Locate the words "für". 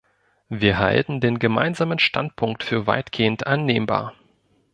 2.63-2.87